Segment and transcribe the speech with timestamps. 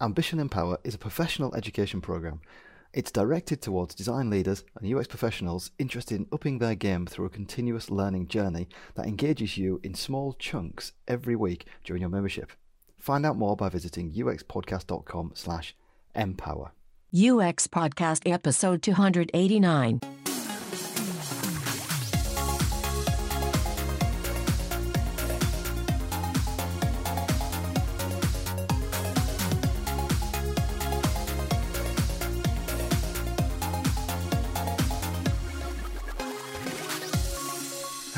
[0.00, 2.42] Ambition Empower is a professional education program.
[2.92, 7.30] It's directed towards design leaders and UX professionals interested in upping their game through a
[7.30, 12.52] continuous learning journey that engages you in small chunks every week during your membership.
[12.98, 15.74] Find out more by visiting uxpodcast.com slash
[16.14, 16.72] empower.
[17.14, 20.00] UX Podcast Episode 289.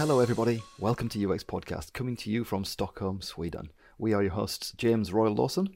[0.09, 0.63] Hello, everybody.
[0.79, 3.71] Welcome to UX Podcast, coming to you from Stockholm, Sweden.
[3.99, 5.69] We are your hosts, James Royal Lawson,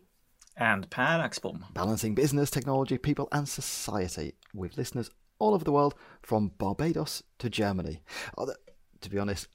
[0.56, 1.64] and Per Axbom.
[1.74, 7.50] balancing business, technology, people, and society with listeners all over the world, from Barbados to
[7.50, 8.00] Germany.
[8.30, 8.54] Oh, Although,
[9.02, 9.48] to be honest,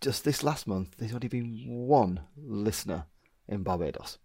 [0.00, 3.04] just this last month, there's only been one listener
[3.46, 4.18] in Barbados.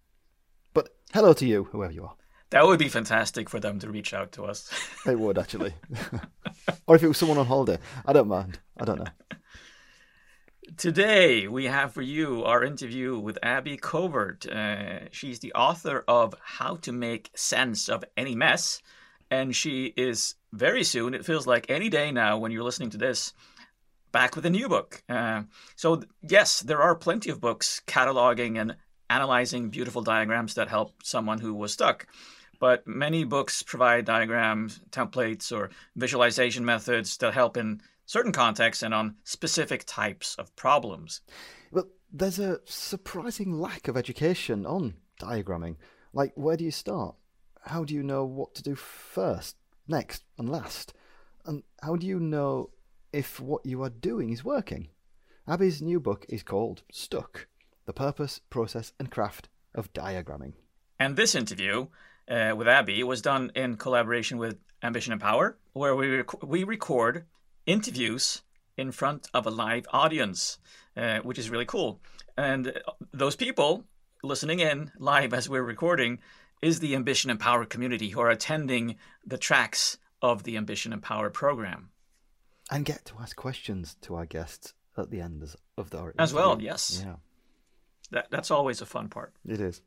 [0.74, 2.16] But hello to you, whoever you are.
[2.50, 4.68] That would be fantastic for them to reach out to us.
[5.06, 5.74] It would actually,
[6.88, 8.58] or if it was someone on holiday, I don't mind.
[8.76, 9.06] I don't know.
[10.76, 14.46] Today, we have for you our interview with Abby Covert.
[14.46, 18.80] Uh, she's the author of How to Make Sense of Any Mess.
[19.30, 22.98] And she is very soon, it feels like any day now when you're listening to
[22.98, 23.32] this,
[24.12, 25.02] back with a new book.
[25.08, 25.42] Uh,
[25.76, 28.76] so, yes, there are plenty of books cataloging and
[29.08, 32.06] analyzing beautiful diagrams that help someone who was stuck.
[32.58, 37.80] But many books provide diagrams, templates, or visualization methods that help in
[38.10, 41.20] certain contexts and on specific types of problems.
[41.70, 45.76] But there's a surprising lack of education on diagramming.
[46.12, 47.14] Like, where do you start?
[47.66, 49.54] How do you know what to do first,
[49.86, 50.92] next, and last?
[51.46, 52.70] And how do you know
[53.12, 54.88] if what you are doing is working?
[55.46, 57.46] Abby's new book is called Stuck
[57.86, 60.54] The Purpose, Process, and Craft of Diagramming.
[60.98, 61.86] And this interview
[62.28, 67.26] uh, with Abby was done in collaboration with Ambition Empower, where we, rec- we record
[67.66, 68.42] interviews
[68.76, 70.58] in front of a live audience,
[70.96, 72.00] uh, which is really cool.
[72.36, 72.72] And
[73.12, 73.84] those people
[74.22, 76.18] listening in live as we're recording
[76.62, 78.96] is the Ambition Empower community who are attending
[79.26, 81.90] the tracks of the Ambition Empower program.
[82.70, 85.42] And get to ask questions to our guests at the end
[85.76, 87.02] of the As well, yes.
[87.04, 87.16] Yeah,
[88.10, 89.32] That, that's always a fun part.
[89.46, 89.82] it is.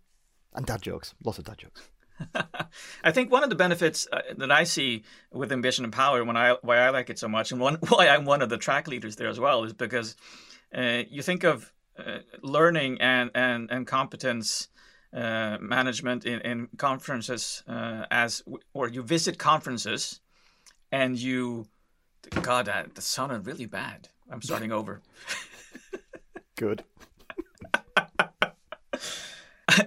[0.53, 1.81] And dad jokes, lots of dad jokes.
[3.03, 6.57] I think one of the benefits uh, that I see with Ambition Empower, when I
[6.61, 9.15] why I like it so much, and one why I'm one of the track leaders
[9.15, 10.15] there as well, is because
[10.75, 14.69] uh, you think of uh, learning and and and competence
[15.13, 20.19] uh, management in in conferences uh, as, or you visit conferences,
[20.91, 21.67] and you,
[22.41, 24.09] God, that, that sounded really bad.
[24.29, 25.01] I'm starting over.
[26.55, 26.83] Good.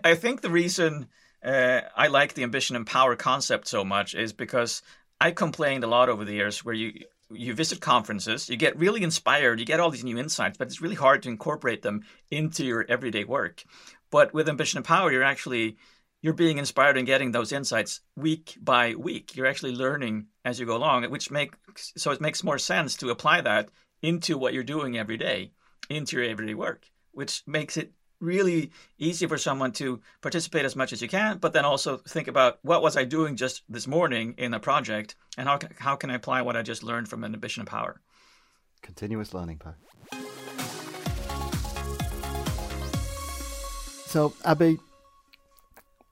[0.03, 1.09] I think the reason
[1.45, 4.83] uh, I like the Ambition Empower concept so much is because
[5.21, 9.03] I complained a lot over the years where you you visit conferences, you get really
[9.03, 12.65] inspired, you get all these new insights, but it's really hard to incorporate them into
[12.65, 13.65] your everyday work.
[14.11, 15.77] But with Ambition Empower, you're actually
[16.23, 19.37] you're being inspired and getting those insights week by week.
[19.37, 21.57] You're actually learning as you go along, which makes
[21.97, 23.69] so it makes more sense to apply that
[24.03, 25.53] into what you're doing every day,
[25.91, 30.93] into your everyday work, which makes it really easy for someone to participate as much
[30.93, 34.35] as you can, but then also think about what was I doing just this morning
[34.39, 37.25] in a project, and how can, how can I apply what I just learned from
[37.25, 38.01] an Ambition Empower.
[38.83, 39.77] Continuous learning path.
[44.07, 44.79] So, Abby,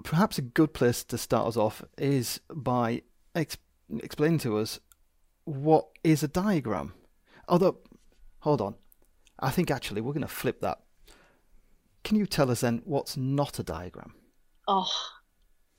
[0.03, 3.03] perhaps a good place to start us off is by
[3.35, 3.57] ex-
[4.03, 4.81] explaining to us
[5.45, 6.93] what is a diagram.
[7.49, 7.79] Although,
[8.41, 8.75] hold on,
[9.39, 10.84] I think actually we're going to flip that.
[12.05, 14.15] Can you tell us then what's not a diagram?
[14.69, 14.91] Oh,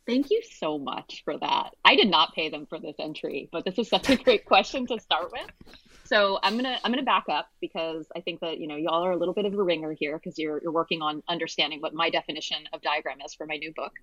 [0.08, 1.76] thank you so much for that.
[1.86, 4.88] I did not pay them for this entry, but this is such a great question
[4.88, 5.78] to start with.
[6.04, 9.12] So I'm gonna I'm gonna back up because I think that you know y'all are
[9.12, 12.10] a little bit of a ringer here because you're you're working on understanding what my
[12.10, 13.94] definition of diagram is for my new book.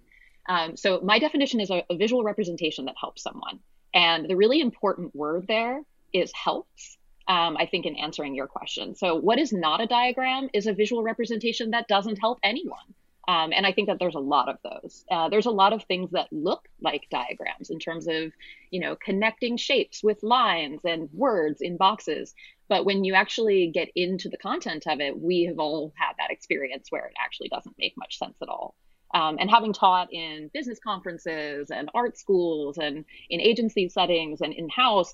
[0.48, 3.60] Um, so my definition is a, a visual representation that helps someone,
[3.94, 5.82] and the really important word there
[6.12, 6.98] is helps.
[7.28, 8.94] Um, I think in answering your question.
[8.94, 12.94] So what is not a diagram is a visual representation that doesn't help anyone.
[13.28, 15.04] Um, and I think that there's a lot of those.
[15.10, 18.32] Uh, there's a lot of things that look like diagrams in terms of,
[18.70, 22.34] you know, connecting shapes with lines and words in boxes.
[22.68, 26.32] But when you actually get into the content of it, we have all had that
[26.32, 28.74] experience where it actually doesn't make much sense at all.
[29.14, 34.54] Um, and having taught in business conferences and art schools and in agency settings and
[34.54, 35.12] in house,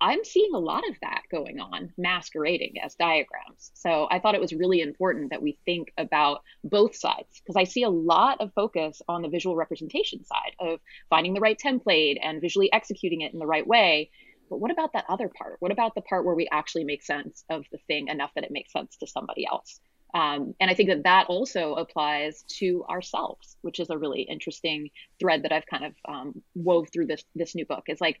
[0.00, 3.70] I'm seeing a lot of that going on, masquerading as diagrams.
[3.74, 7.64] So I thought it was really important that we think about both sides because I
[7.64, 10.80] see a lot of focus on the visual representation side of
[11.10, 14.10] finding the right template and visually executing it in the right way.
[14.48, 15.56] But what about that other part?
[15.60, 18.50] What about the part where we actually make sense of the thing enough that it
[18.50, 19.80] makes sense to somebody else?
[20.12, 24.90] Um, and I think that that also applies to ourselves, which is a really interesting
[25.20, 27.84] thread that I've kind of um, wove through this this new book.
[27.86, 28.18] Is like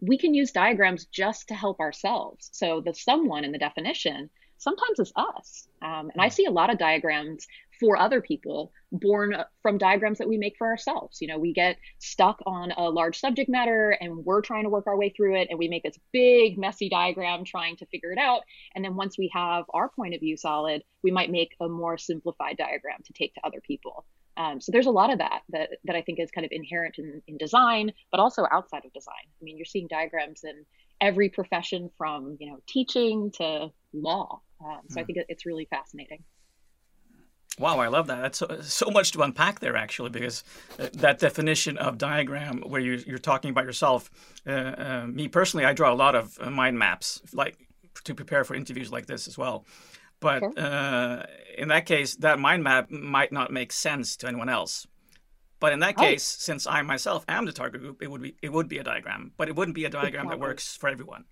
[0.00, 2.48] we can use diagrams just to help ourselves.
[2.52, 5.68] So the someone in the definition sometimes is us.
[5.82, 7.46] Um, and I see a lot of diagrams
[7.80, 11.18] for other people born from diagrams that we make for ourselves.
[11.22, 14.86] You know, we get stuck on a large subject matter and we're trying to work
[14.86, 18.18] our way through it and we make this big messy diagram trying to figure it
[18.18, 18.42] out.
[18.74, 21.96] And then once we have our point of view solid, we might make a more
[21.96, 24.04] simplified diagram to take to other people.
[24.40, 26.96] Um, so there's a lot of that, that that I think is kind of inherent
[26.98, 29.26] in, in design, but also outside of design.
[29.40, 30.64] I mean, you're seeing diagrams in
[31.00, 34.40] every profession from you know teaching to law.
[34.64, 35.06] Um, so I hmm.
[35.06, 36.24] think it's really fascinating.
[37.58, 38.22] Wow, I love that.
[38.22, 40.44] That's so, so, much to unpack there, actually, because
[40.78, 44.10] uh, that definition of diagram, where you, you're talking about yourself.
[44.46, 47.58] Uh, uh, me personally, I draw a lot of mind maps, like
[48.04, 49.66] to prepare for interviews like this as well.
[50.20, 50.52] But sure.
[50.56, 51.26] uh,
[51.56, 54.86] in that case, that mind map might not make sense to anyone else.
[55.60, 56.12] But in that right.
[56.12, 58.82] case, since I myself am the target group, it would be it would be a
[58.82, 60.36] diagram, but it wouldn't be a diagram exactly.
[60.36, 61.24] that works for everyone.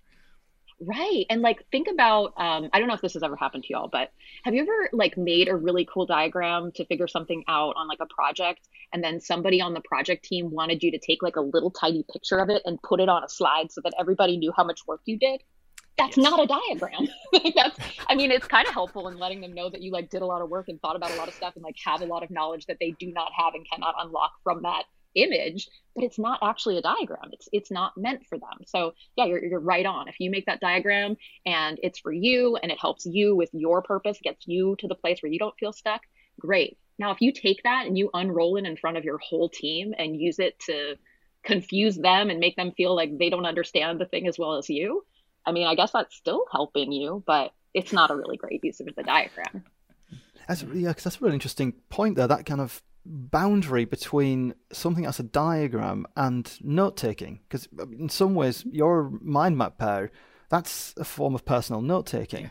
[0.81, 1.25] Right.
[1.29, 3.89] And like think about um, I don't know if this has ever happened to y'all,
[3.91, 4.11] but
[4.43, 7.99] have you ever like made a really cool diagram to figure something out on like
[8.01, 11.41] a project and then somebody on the project team wanted you to take like a
[11.41, 14.53] little tiny picture of it and put it on a slide so that everybody knew
[14.55, 15.43] how much work you did?
[15.99, 16.23] That's yes.
[16.23, 17.07] not a diagram.
[17.55, 20.21] that's I mean, it's kind of helpful in letting them know that you like did
[20.21, 22.05] a lot of work and thought about a lot of stuff and like have a
[22.05, 24.83] lot of knowledge that they do not have and cannot unlock from that
[25.15, 27.29] image, but it's not actually a diagram.
[27.31, 28.65] It's it's not meant for them.
[28.65, 30.07] So yeah, you're you're right on.
[30.07, 33.81] If you make that diagram and it's for you and it helps you with your
[33.81, 36.01] purpose, gets you to the place where you don't feel stuck,
[36.39, 36.77] great.
[36.97, 39.93] Now if you take that and you unroll it in front of your whole team
[39.97, 40.95] and use it to
[41.43, 44.69] confuse them and make them feel like they don't understand the thing as well as
[44.69, 45.05] you,
[45.45, 48.79] I mean, I guess that's still helping you, but it's not a really great use
[48.79, 49.63] of the diagram.
[50.47, 52.27] That's yeah, because that's a really interesting point there.
[52.27, 58.09] That kind of boundary between something that's a diagram and note taking, because uh, in
[58.09, 60.09] some ways your mind map Per
[60.49, 62.49] that's a form of personal note taking.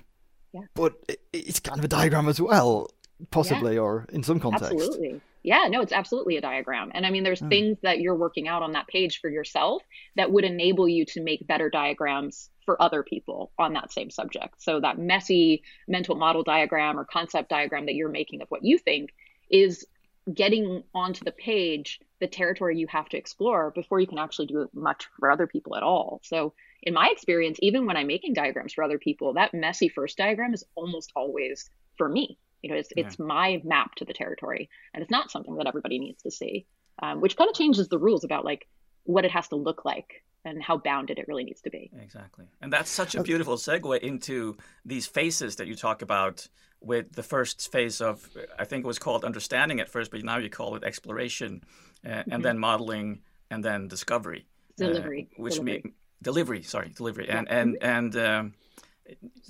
[0.53, 0.63] Yeah.
[0.75, 0.95] But
[1.33, 2.89] it's kind of a diagram as well,
[3.31, 3.81] possibly, yeah.
[3.81, 4.73] or in some context.
[4.73, 5.21] Absolutely.
[5.43, 6.91] Yeah, no, it's absolutely a diagram.
[6.95, 7.49] And I mean, there's mm.
[7.49, 9.83] things that you're working out on that page for yourself
[10.17, 14.61] that would enable you to make better diagrams for other people on that same subject.
[14.61, 18.79] So that messy mental model diagram or concept diagram that you're making of what you
[18.79, 19.11] think
[19.51, 19.87] is
[20.35, 24.69] getting onto the page the territory you have to explore before you can actually do
[24.75, 26.21] much for other people at all.
[26.25, 30.19] So in my experience, even when I'm making diagrams for other people, that messy first
[30.19, 33.07] diagram is almost always for me you know, it's yeah.
[33.07, 36.67] it's my map to the territory, and it's not something that everybody needs to see,
[37.03, 38.67] um, which kind of changes the rules about like
[39.05, 41.91] what it has to look like and how bounded it really needs to be.
[42.03, 46.49] Exactly, and that's such a beautiful segue into these phases that you talk about.
[46.81, 48.25] With the first phase of,
[48.57, 51.65] I think it was called understanding at first, but now you call it exploration,
[52.07, 52.31] uh, mm-hmm.
[52.31, 54.47] and then modeling, and then discovery,
[54.77, 55.81] delivery, uh, which delivery.
[55.83, 57.39] Mean, delivery, sorry, delivery, yeah.
[57.39, 58.17] and and and.
[58.17, 58.55] Um,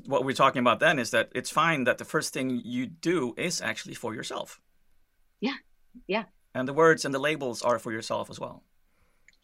[0.06, 3.34] what we're talking about then is that it's fine that the first thing you do
[3.36, 4.60] is actually for yourself.
[5.40, 5.54] Yeah.
[6.06, 6.24] Yeah.
[6.54, 8.62] And the words and the labels are for yourself as well.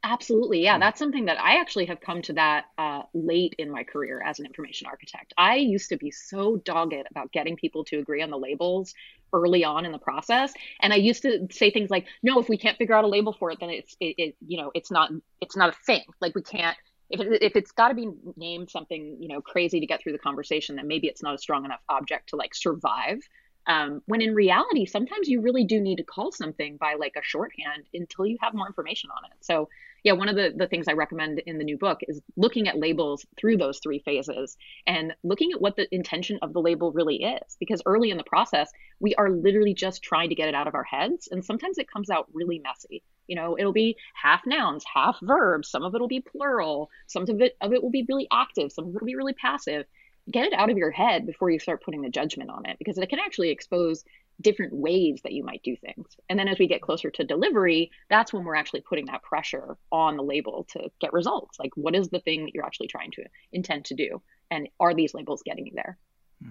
[0.03, 0.63] Absolutely.
[0.63, 0.77] Yeah.
[0.77, 0.81] Mm.
[0.81, 4.39] That's something that I actually have come to that uh, late in my career as
[4.39, 5.33] an information architect.
[5.39, 8.95] I used to be so dogged about getting people to agree on the labels
[9.33, 10.53] early on in the process.
[10.81, 13.33] And I used to say things like, no, if we can't figure out a label
[13.33, 15.11] for it, then it's, it, it you know, it's not,
[15.41, 16.05] it's not a thing.
[16.21, 16.77] Like we can't,
[17.11, 20.13] if, it, if it's got to be named something you know crazy to get through
[20.13, 23.19] the conversation then maybe it's not a strong enough object to like survive.
[23.67, 27.23] Um, when in reality sometimes you really do need to call something by like a
[27.23, 29.37] shorthand until you have more information on it.
[29.41, 29.71] So
[30.03, 32.79] yeah one of the, the things i recommend in the new book is looking at
[32.79, 37.23] labels through those three phases and looking at what the intention of the label really
[37.23, 37.57] is.
[37.59, 38.71] Because early in the process
[39.01, 41.91] we are literally just trying to get it out of our heads and sometimes it
[41.91, 46.01] comes out really messy you know it'll be half nouns half verbs some of it
[46.01, 49.01] will be plural some of it of it will be really active some of it
[49.01, 49.85] will be really passive
[50.31, 52.97] get it out of your head before you start putting the judgment on it because
[52.97, 54.05] it can actually expose
[54.41, 56.17] different ways that you might do things.
[56.29, 59.77] And then as we get closer to delivery, that's when we're actually putting that pressure
[59.93, 61.59] on the label to get results.
[61.59, 64.23] Like, what is the thing that you're actually trying to intend to do?
[64.51, 65.99] And are these labels getting you there?
[66.43, 66.51] Hmm.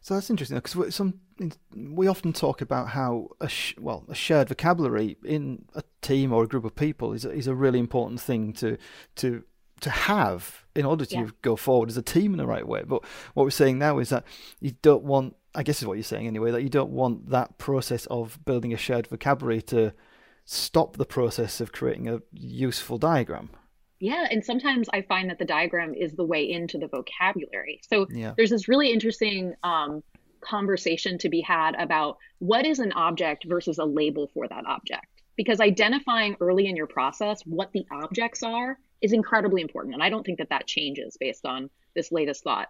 [0.00, 1.20] So that's interesting because some
[1.74, 6.44] we often talk about how a sh- well a shared vocabulary in a team or
[6.44, 8.78] a group of people is is a really important thing to
[9.16, 9.44] to
[9.80, 11.28] to have in order to yeah.
[11.42, 12.82] go forward as a team in the right way.
[12.86, 14.24] But what we're saying now is that
[14.60, 17.58] you don't want, I guess is what you're saying anyway, that you don't want that
[17.58, 19.92] process of building a shared vocabulary to
[20.44, 23.50] stop the process of creating a useful diagram.
[24.00, 27.80] Yeah, and sometimes I find that the diagram is the way into the vocabulary.
[27.88, 28.32] So yeah.
[28.36, 30.02] there's this really interesting um,
[30.40, 35.06] conversation to be had about what is an object versus a label for that object.
[35.36, 39.94] Because identifying early in your process what the objects are is incredibly important.
[39.94, 42.68] And I don't think that that changes based on this latest thought.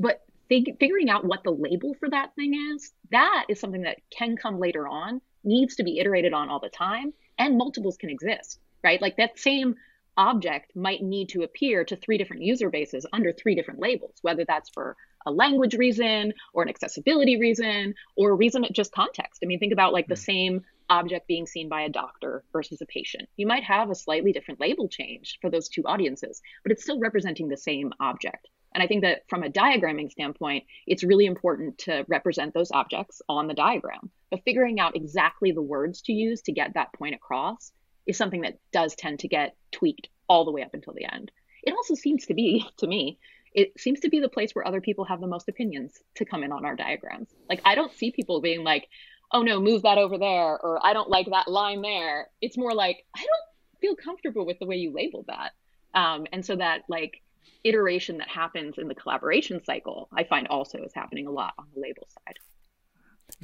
[0.00, 3.98] But fig- figuring out what the label for that thing is, that is something that
[4.10, 8.10] can come later on, needs to be iterated on all the time, and multiples can
[8.10, 9.00] exist, right?
[9.00, 9.76] Like that same
[10.16, 14.44] object might need to appear to three different user bases under three different labels, whether
[14.44, 19.40] that's for a language reason or an accessibility reason or a reason just context.
[19.42, 20.20] I mean, think about like the hmm.
[20.20, 23.28] same object being seen by a doctor versus a patient.
[23.36, 26.98] You might have a slightly different label change for those two audiences, but it's still
[26.98, 28.48] representing the same object.
[28.74, 33.22] And I think that from a diagramming standpoint, it's really important to represent those objects
[33.28, 34.10] on the diagram.
[34.30, 37.72] But figuring out exactly the words to use to get that point across
[38.06, 41.30] is something that does tend to get tweaked all the way up until the end.
[41.62, 43.18] It also seems to be, to me,
[43.54, 46.42] it seems to be the place where other people have the most opinions to come
[46.42, 47.28] in on our diagrams.
[47.48, 48.88] Like, I don't see people being like,
[49.30, 52.28] oh no, move that over there, or I don't like that line there.
[52.40, 55.52] It's more like, I don't feel comfortable with the way you labeled that.
[55.94, 57.22] Um, and so that like
[57.62, 61.66] iteration that happens in the collaboration cycle, I find also is happening a lot on
[61.74, 62.38] the label side.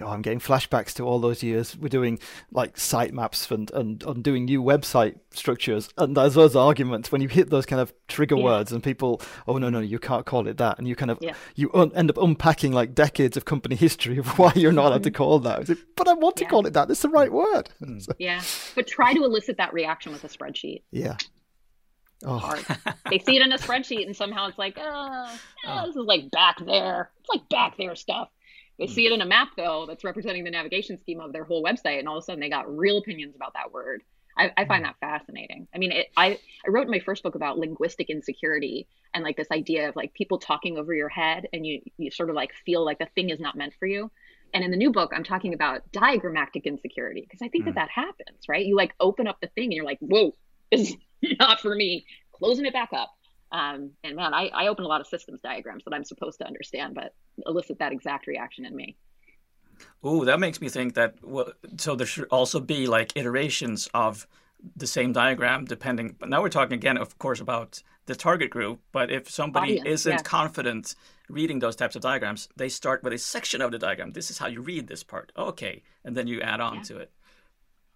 [0.01, 1.77] Oh, I'm getting flashbacks to all those years.
[1.77, 2.19] We're doing
[2.53, 5.89] like sitemaps and, and, and doing new website structures.
[5.99, 8.45] And there's those arguments when you hit those kind of trigger yeah.
[8.45, 10.79] words and people, oh, no, no, you can't call it that.
[10.79, 11.35] And you kind of, yeah.
[11.55, 15.03] you un- end up unpacking like decades of company history of why you're not allowed
[15.03, 15.17] to mm-hmm.
[15.17, 15.69] call that.
[15.69, 16.51] Like, but I want to yeah.
[16.51, 16.91] call it that.
[16.91, 17.71] It's the right word.
[17.81, 18.03] Mm.
[18.03, 18.13] So.
[18.19, 18.43] Yeah.
[18.75, 20.83] But try to elicit that reaction with a spreadsheet.
[20.91, 21.17] Yeah.
[22.25, 22.55] Oh.
[23.11, 26.31] They see it in a spreadsheet and somehow it's like, oh, oh, this is like
[26.31, 27.11] back there.
[27.21, 28.29] It's like back there stuff.
[28.81, 31.63] They see it in a map though that's representing the navigation schema of their whole
[31.63, 34.03] website, and all of a sudden they got real opinions about that word.
[34.39, 35.69] I, I find that fascinating.
[35.75, 39.37] I mean, it, I I wrote in my first book about linguistic insecurity and like
[39.37, 42.53] this idea of like people talking over your head, and you you sort of like
[42.65, 44.11] feel like the thing is not meant for you.
[44.55, 47.67] And in the new book, I'm talking about diagrammatic insecurity because I think mm.
[47.67, 48.65] that that happens, right?
[48.65, 50.35] You like open up the thing and you're like, whoa,
[50.73, 50.97] this is
[51.39, 52.07] not for me.
[52.33, 53.11] Closing it back up.
[53.53, 56.47] Um, and man, I, I open a lot of systems diagrams that I'm supposed to
[56.47, 57.15] understand, but
[57.47, 58.97] elicit that exact reaction in me.
[60.03, 64.27] Oh, that makes me think that well, so there should also be like iterations of
[64.77, 66.17] the same diagram depending.
[66.19, 68.81] But now we're talking again, of course, about the target group.
[68.93, 70.23] But if somebody Audience, isn't yeah.
[70.23, 70.95] confident
[71.29, 74.13] reading those types of diagrams, they start with a section of the diagram.
[74.13, 75.33] This is how you read this part.
[75.37, 76.83] Okay, and then you add on yeah.
[76.83, 77.11] to it.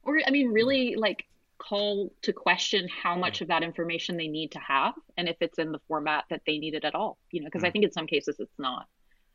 [0.02, 1.26] Or I mean, really like
[1.68, 5.58] call to question how much of that information they need to have and if it's
[5.58, 7.72] in the format that they need it at all you know because i mm.
[7.72, 8.86] think in some cases it's not.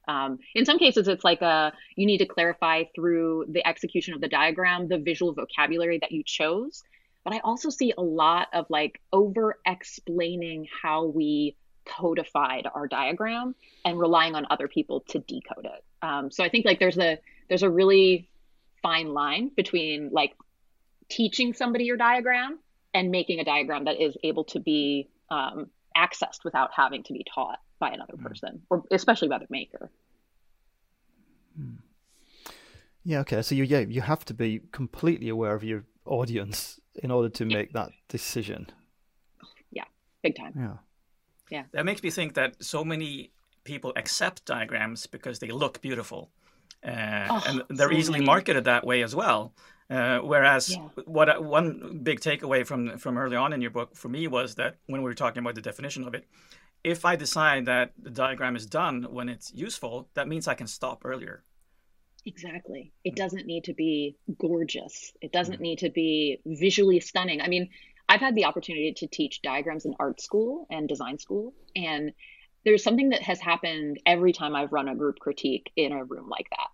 [0.07, 4.21] Um, in some cases it's like a you need to clarify through the execution of
[4.21, 6.81] the diagram the visual vocabulary that you chose.
[7.23, 11.55] But i also see a lot of like over explaining how we
[11.85, 13.55] codified our diagram
[13.85, 15.83] and relying on other people to decode it.
[16.01, 17.19] Um, so i think like there's a
[17.49, 18.29] there's a really
[18.81, 20.33] fine line between like
[21.09, 22.59] teaching somebody your diagram
[22.93, 27.25] and making a diagram that is able to be um, accessed without having to be
[27.33, 28.25] taught by another hmm.
[28.25, 29.89] person or especially by the maker.
[31.57, 31.75] Hmm.
[33.03, 37.11] yeah okay so you yeah you have to be completely aware of your audience in
[37.11, 38.67] order to make that decision.
[39.71, 39.85] Yeah
[40.21, 40.53] big time.
[40.55, 40.77] Yeah.
[41.49, 41.63] Yeah.
[41.71, 43.31] That makes me think that so many
[43.63, 46.29] people accept diagrams because they look beautiful
[46.83, 48.25] uh, oh, and they're so easily many.
[48.25, 49.53] marketed that way as well
[49.89, 50.87] uh, whereas yeah.
[51.05, 54.77] what one big takeaway from from early on in your book for me was that
[54.85, 56.25] when we were talking about the definition of it,
[56.83, 60.67] if I decide that the diagram is done when it's useful, that means I can
[60.67, 61.43] stop earlier.
[62.25, 62.91] Exactly.
[63.03, 65.13] It doesn't need to be gorgeous.
[65.21, 65.63] It doesn't mm-hmm.
[65.63, 67.41] need to be visually stunning.
[67.41, 67.69] I mean,
[68.07, 72.11] I've had the opportunity to teach diagrams in art school and design school, and
[72.65, 76.27] there's something that has happened every time I've run a group critique in a room
[76.29, 76.67] like that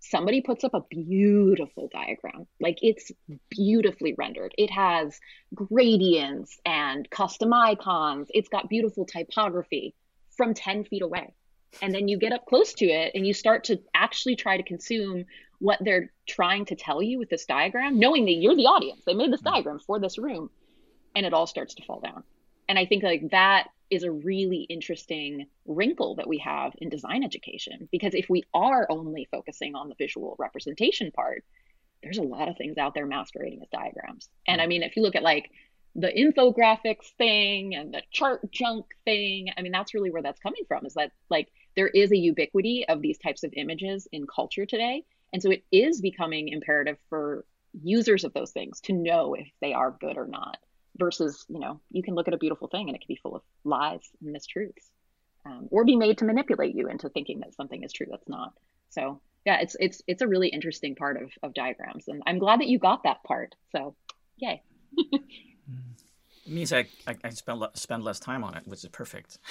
[0.00, 2.46] somebody puts up a beautiful diagram.
[2.60, 3.10] Like it's
[3.50, 4.54] beautifully rendered.
[4.56, 5.18] It has
[5.54, 8.28] gradients and custom icons.
[8.32, 9.94] It's got beautiful typography
[10.36, 11.34] from 10 feet away.
[11.82, 14.62] And then you get up close to it and you start to actually try to
[14.62, 15.26] consume
[15.58, 19.02] what they're trying to tell you with this diagram, knowing that you're the audience.
[19.04, 19.52] They made this mm.
[19.52, 20.50] diagram for this room.
[21.14, 22.22] And it all starts to fall down.
[22.68, 27.24] And I think like that is a really interesting wrinkle that we have in design
[27.24, 31.44] education because if we are only focusing on the visual representation part
[32.02, 35.02] there's a lot of things out there masquerading as diagrams and i mean if you
[35.02, 35.50] look at like
[35.98, 39.48] the infographics thing and the chart junk thing.
[39.56, 42.84] I mean, that's really where that's coming from is that like there is a ubiquity
[42.88, 45.04] of these types of images in culture today.
[45.32, 47.44] And so it is becoming imperative for
[47.82, 50.58] users of those things to know if they are good or not
[50.98, 53.36] versus, you know, you can look at a beautiful thing and it can be full
[53.36, 54.90] of lies and mistruths
[55.46, 58.52] um, or be made to manipulate you into thinking that something is true that's not.
[58.90, 62.60] So yeah, it's it's it's a really interesting part of of diagrams, and I'm glad
[62.60, 63.54] that you got that part.
[63.72, 63.94] So,
[64.36, 64.62] yay.
[64.96, 65.22] it
[66.46, 69.38] means I, I, I spend spend less time on it, which is perfect.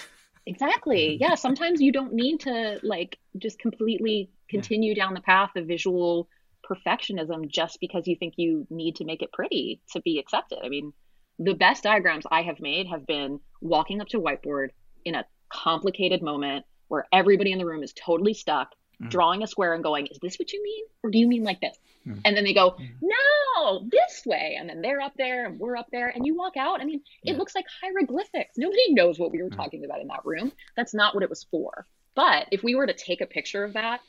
[0.50, 1.18] Exactly.
[1.20, 1.36] Yeah.
[1.36, 5.04] Sometimes you don't need to like just completely continue yeah.
[5.04, 6.30] down the path of visual
[6.66, 10.60] perfectionism just because you think you need to make it pretty to be accepted.
[10.64, 10.94] I mean,
[11.40, 14.70] the best diagrams I have made have been walking up to whiteboard
[15.06, 19.10] in a complicated moment where everybody in the room is totally stuck mm.
[19.10, 20.86] drawing a square and going, Is this what you mean?
[21.04, 21.78] Or do you mean like this?
[22.08, 22.22] Mm.
[22.26, 22.90] And then they go, mm.
[23.02, 24.58] No, this way.
[24.60, 26.10] And then they're up there and we're up there.
[26.10, 26.82] And you walk out.
[26.82, 28.58] I mean, it looks like hieroglyphics.
[28.58, 29.56] Nobody knows what we were mm.
[29.56, 30.52] talking about in that room.
[30.76, 31.86] That's not what it was for.
[32.16, 34.02] But if we were to take a picture of that,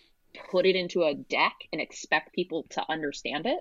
[0.51, 3.59] put it into a deck, and expect people to understand it,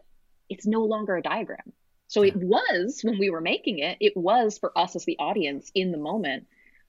[0.50, 1.74] it's no longer a diagram.
[2.08, 5.72] So it was when we were making it, it was for us as the audience
[5.76, 6.48] in the moment.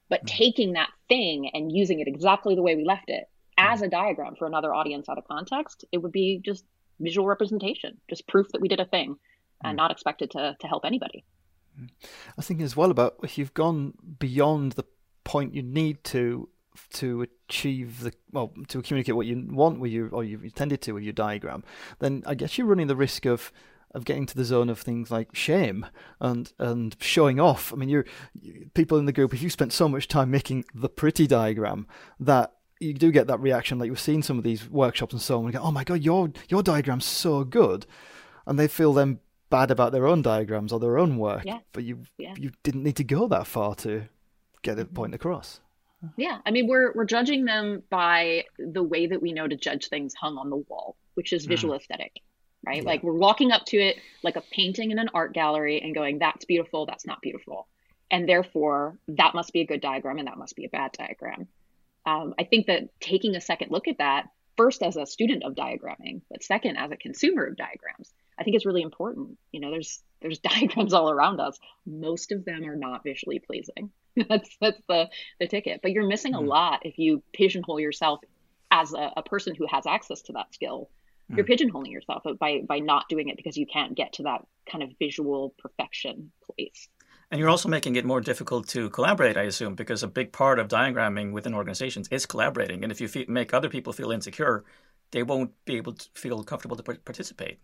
[0.09, 0.29] But mm.
[0.29, 4.37] taking that thing and using it exactly the way we left it as a diagram
[4.37, 6.65] for another audience out of context, it would be just
[7.01, 9.17] visual representation, just proof that we did a thing
[9.63, 9.77] and mm.
[9.77, 11.25] not expected to, to help anybody.
[12.37, 14.85] I think as well about if you've gone beyond the
[15.25, 16.49] point you need to
[16.93, 20.93] to achieve the well to communicate what you want with you or you've intended to
[20.93, 21.65] with your diagram,
[21.99, 23.53] then I guess you're running the risk of
[23.93, 25.87] of getting to the zone of things like shame
[26.21, 27.73] and and showing off.
[27.73, 28.05] I mean, you're
[28.35, 29.35] you, people in the group.
[29.35, 31.87] If you spent so much time making the pretty diagram
[32.21, 35.39] that you do get that reaction, like we've seen some of these workshops and so
[35.39, 35.45] on.
[35.45, 37.87] We go, "Oh my god, your your diagram's so good,"
[38.47, 41.45] and they feel then bad about their own diagrams or their own work.
[41.45, 41.59] Yeah.
[41.73, 42.35] But you yeah.
[42.37, 44.09] you didn't need to go that far to
[44.63, 44.95] get a mm-hmm.
[44.95, 45.61] point across.
[46.17, 49.89] Yeah, I mean we're we're judging them by the way that we know to judge
[49.89, 51.81] things hung on the wall, which is visual mm.
[51.81, 52.13] aesthetic,
[52.67, 52.83] right?
[52.83, 52.89] Yeah.
[52.89, 56.19] Like we're walking up to it like a painting in an art gallery and going,
[56.19, 57.67] "That's beautiful, that's not beautiful,"
[58.11, 61.49] and therefore that must be a good diagram and that must be a bad diagram
[62.09, 65.55] um, I think that taking a second look at that, first as a student of
[65.55, 69.37] diagramming, but second as a consumer of diagrams, I think is really important.
[69.53, 71.59] You know, there's there's diagrams all around us.
[71.87, 73.91] Most of them are not visually pleasing.
[74.29, 75.81] that's that's the the ticket.
[75.83, 76.47] But you're missing a hmm.
[76.47, 78.21] lot if you pigeonhole yourself
[78.71, 80.91] as a, a person who has access to that skill.
[81.31, 81.37] Mm.
[81.37, 84.83] You're pigeonholing yourself by by not doing it because you can't get to that kind
[84.83, 86.89] of visual perfection place.
[87.31, 90.59] And you're also making it more difficult to collaborate, I assume, because a big part
[90.59, 92.83] of diagramming within organizations is collaborating.
[92.83, 94.65] And if you make other people feel insecure,
[95.11, 97.59] they won't be able to feel comfortable to participate.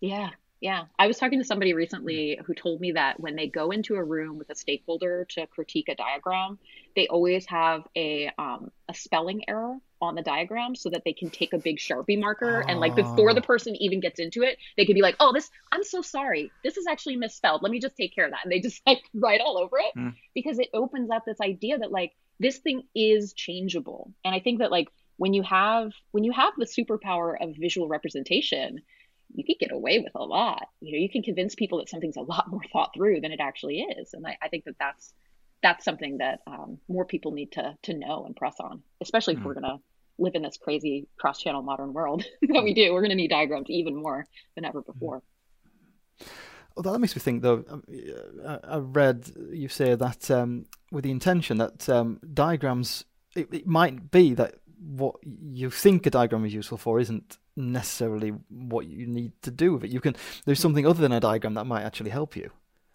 [0.00, 0.84] Yeah, yeah.
[0.98, 4.02] I was talking to somebody recently who told me that when they go into a
[4.02, 6.58] room with a stakeholder to critique a diagram,
[6.96, 11.30] they always have a um, a spelling error on the diagram so that they can
[11.30, 12.70] take a big Sharpie marker oh.
[12.70, 13.46] and like before the ah.
[13.46, 16.50] person even gets into it, they could be like, "Oh, this I'm so sorry.
[16.64, 17.62] This is actually misspelled.
[17.62, 19.96] Let me just take care of that." And they just like write all over it
[19.96, 20.14] mm.
[20.34, 24.12] because it opens up this idea that like this thing is changeable.
[24.24, 27.88] And I think that like when you have when you have the superpower of visual
[27.88, 28.82] representation,
[29.34, 30.68] you could get away with a lot.
[30.80, 33.40] You know, you can convince people that something's a lot more thought through than it
[33.40, 34.14] actually is.
[34.14, 35.12] And I, I think that that's
[35.62, 39.40] that's something that um, more people need to to know and press on, especially if
[39.40, 39.44] mm.
[39.44, 39.78] we're gonna
[40.18, 42.92] live in this crazy cross-channel modern world that we do.
[42.92, 45.22] We're gonna need diagrams even more than ever before.
[46.76, 47.64] Well, that makes me think, though.
[47.68, 47.82] Um,
[48.62, 54.12] I read you say that um, with the intention that um, diagrams, it, it might
[54.12, 59.32] be that what you think a diagram is useful for isn't necessarily what you need
[59.42, 59.90] to do with it.
[59.90, 60.16] You can
[60.46, 62.50] there's something other than a diagram that might actually help you.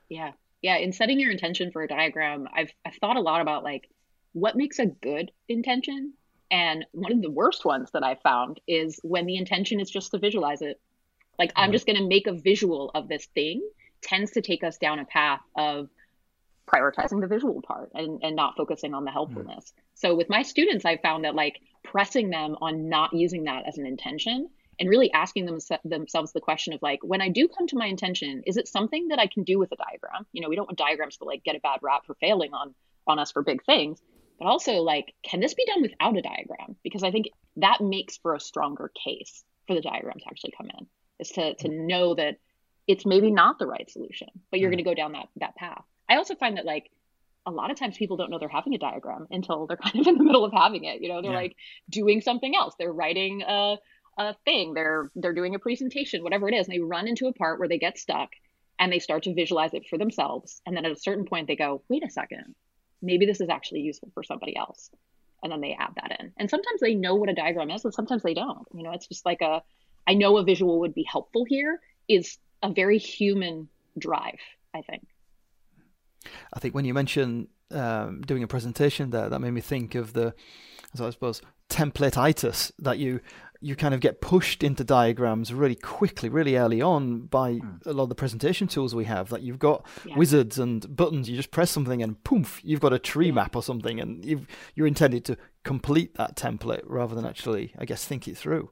[0.10, 0.32] Yeah.
[0.62, 3.90] Yeah, in setting your intention for a diagram, I've I've thought a lot about like
[4.32, 6.14] what makes a good intention.
[6.50, 10.12] And one of the worst ones that I found is when the intention is just
[10.12, 10.80] to visualize it.
[11.40, 13.68] Like I'm just going to make a visual of this thing
[14.04, 15.90] tends to take us down a path of
[16.72, 19.66] prioritizing the visual part and, and not focusing on the helpfulness.
[19.66, 19.82] Mm.
[19.96, 23.78] So with my students, I found that like pressing them on not using that as
[23.78, 24.50] an intention
[24.80, 27.86] and really asking them, themselves the question of like, when I do come to my
[27.86, 30.26] intention, is it something that I can do with a diagram?
[30.32, 32.74] You know, we don't want diagrams to like get a bad rap for failing on
[33.06, 34.02] on us for big things,
[34.40, 36.78] but also like, can this be done without a diagram?
[36.84, 40.70] Because I think that makes for a stronger case for the diagram to actually come
[40.80, 40.88] in,
[41.20, 42.38] is to to know that
[42.88, 44.74] it's maybe not the right solution, but you're mm.
[44.74, 45.84] going to go down that that path.
[46.14, 46.92] I also find that like
[47.48, 50.06] a lot of times people don't know they're having a diagram until they're kind of
[50.06, 51.02] in the middle of having it.
[51.02, 51.38] You know, they're yeah.
[51.38, 51.56] like
[51.90, 52.76] doing something else.
[52.78, 53.78] They're writing a,
[54.20, 54.76] a thing.
[54.76, 56.68] They're they're doing a presentation, whatever it is.
[56.68, 58.30] And they run into a part where they get stuck,
[58.78, 60.62] and they start to visualize it for themselves.
[60.68, 62.54] And then at a certain point, they go, wait a second,
[63.02, 64.92] maybe this is actually useful for somebody else.
[65.42, 66.32] And then they add that in.
[66.38, 68.68] And sometimes they know what a diagram is, and sometimes they don't.
[68.76, 69.64] You know, it's just like a,
[70.06, 74.40] I know a visual would be helpful here is a very human drive,
[74.76, 75.08] I think.
[76.54, 80.14] I think when you mention um, doing a presentation there, that made me think of
[80.14, 80.34] the,
[80.94, 83.20] as I suppose, template-itis that you
[83.64, 87.86] you kind of get pushed into diagrams really quickly, really early on by mm.
[87.86, 89.30] a lot of the presentation tools we have.
[89.30, 90.18] That you've got yeah.
[90.18, 91.30] wizards and buttons.
[91.30, 93.34] You just press something and poof, you've got a tree yeah.
[93.34, 97.86] map or something, and you you're intended to complete that template rather than actually, I
[97.86, 98.70] guess, think it through.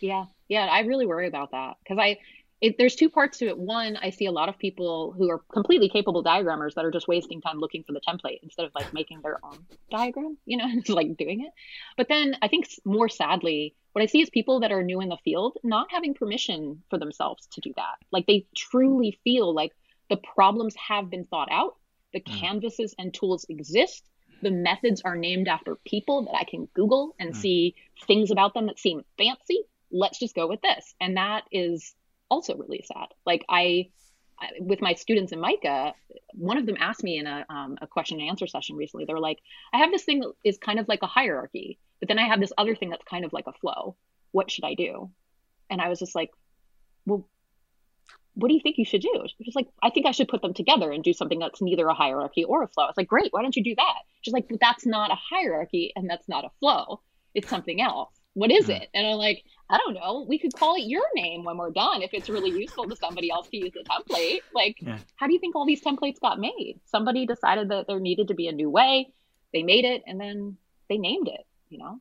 [0.00, 2.18] Yeah, yeah, I really worry about that because I
[2.62, 3.58] it, there's two parts to it.
[3.58, 7.08] One, I see a lot of people who are completely capable diagrammers that are just
[7.08, 9.58] wasting time looking for the template instead of like making their own
[9.90, 11.52] diagram, you know, just like doing it.
[11.96, 15.08] But then I think more sadly, what I see is people that are new in
[15.08, 17.96] the field not having permission for themselves to do that.
[18.12, 19.72] Like they truly feel like
[20.08, 21.74] the problems have been thought out,
[22.14, 22.40] the mm.
[22.40, 24.08] canvases and tools exist,
[24.40, 27.36] the methods are named after people that I can Google and mm.
[27.36, 27.74] see
[28.06, 29.64] things about them that seem fancy.
[29.90, 30.94] Let's just go with this.
[31.00, 31.94] And that is
[32.32, 33.08] also really sad.
[33.26, 33.90] Like I,
[34.58, 35.92] with my students in MICA,
[36.32, 39.04] one of them asked me in a, um, a question and answer session recently.
[39.04, 39.38] They're like,
[39.72, 42.40] I have this thing that is kind of like a hierarchy, but then I have
[42.40, 43.96] this other thing that's kind of like a flow.
[44.32, 45.10] What should I do?
[45.68, 46.30] And I was just like,
[47.04, 47.28] well,
[48.34, 49.26] what do you think you should do?
[49.44, 51.94] She's like, I think I should put them together and do something that's neither a
[51.94, 52.84] hierarchy or a flow.
[52.84, 53.98] I was like, great, why don't you do that?
[54.22, 57.02] She's like, that's not a hierarchy and that's not a flow.
[57.34, 58.88] It's something else what is it?
[58.94, 60.24] And I'm like, I don't know.
[60.28, 63.30] We could call it your name when we're done if it's really useful to somebody
[63.30, 64.40] else to use the template.
[64.54, 64.98] Like, yeah.
[65.16, 66.80] how do you think all these templates got made?
[66.84, 69.12] Somebody decided that there needed to be a new way.
[69.52, 70.56] They made it and then
[70.88, 72.00] they named it, you know?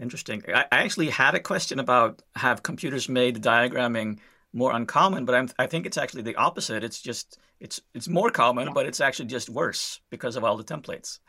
[0.00, 0.42] Interesting.
[0.48, 4.18] I actually had a question about have computers made diagramming
[4.52, 6.82] more uncommon, but I'm, I think it's actually the opposite.
[6.82, 8.72] It's just it's it's more common, yeah.
[8.72, 11.18] but it's actually just worse because of all the templates.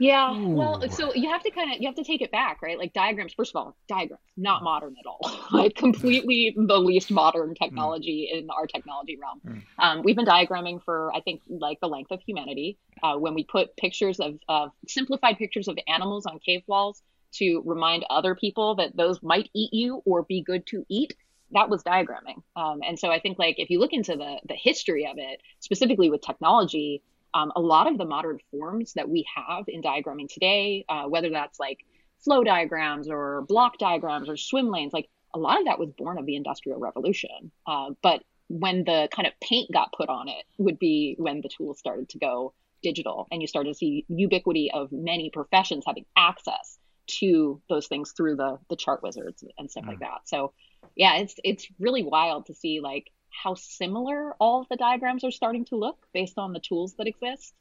[0.00, 0.34] Yeah.
[0.34, 0.48] Ooh.
[0.48, 2.78] Well, so you have to kind of you have to take it back, right?
[2.78, 3.34] Like diagrams.
[3.34, 5.20] First of all, diagrams not modern at all.
[5.52, 8.38] like completely the least modern technology mm.
[8.38, 9.40] in our technology realm.
[9.46, 9.62] Mm.
[9.78, 12.78] Um, we've been diagramming for I think like the length of humanity.
[13.02, 17.62] Uh, when we put pictures of, of simplified pictures of animals on cave walls to
[17.64, 21.14] remind other people that those might eat you or be good to eat,
[21.52, 22.42] that was diagramming.
[22.56, 25.42] Um, and so I think like if you look into the the history of it,
[25.58, 27.02] specifically with technology,
[27.34, 31.30] um, a lot of the modern forms that we have in diagramming today, uh, whether
[31.30, 31.84] that's like
[32.24, 36.18] flow diagrams or block diagrams or swim lanes, like a lot of that was born
[36.18, 37.50] of the Industrial Revolution.
[37.66, 41.48] Uh, but when the kind of paint got put on it would be when the
[41.48, 46.04] tools started to go digital and you started to see ubiquity of many professions having
[46.16, 49.88] access to those things through the the chart wizards and stuff mm.
[49.88, 50.20] like that.
[50.24, 50.52] So
[50.96, 55.30] yeah, it's it's really wild to see like how similar all of the diagrams are
[55.30, 57.54] starting to look based on the tools that exist.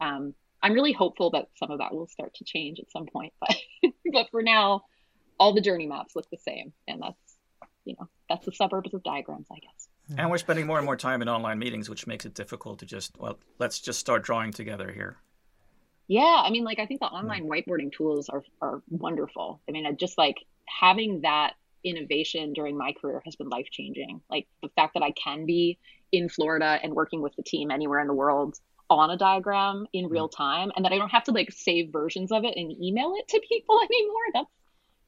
[0.00, 3.32] Um, I'm really hopeful that some of that will start to change at some point,
[3.40, 3.56] but
[4.12, 4.82] but for now,
[5.38, 7.36] all the journey maps look the same, and that's
[7.84, 9.88] you know that's the suburbs of diagrams, I guess.
[10.18, 12.86] And we're spending more and more time in online meetings, which makes it difficult to
[12.86, 15.16] just well, let's just start drawing together here.
[16.08, 19.60] Yeah, I mean, like I think the online whiteboarding tools are are wonderful.
[19.68, 21.54] I mean, just like having that
[21.84, 24.20] innovation during my career has been life changing.
[24.30, 25.78] Like the fact that I can be
[26.12, 28.56] in Florida and working with the team anywhere in the world
[28.88, 30.36] on a diagram in real mm.
[30.36, 33.28] time and that I don't have to like save versions of it and email it
[33.28, 34.24] to people anymore.
[34.34, 34.50] That's